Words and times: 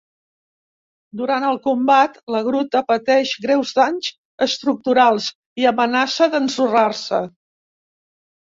Durant 1.19 1.43
el 1.49 1.59
combat, 1.67 2.17
la 2.37 2.41
gruta 2.47 2.81
pateix 2.87 3.35
greus 3.45 3.75
danys 3.81 4.11
estructurals 4.47 5.31
i 5.65 5.71
amenaça 5.75 6.33
d'ensorrar-se. 6.35 7.23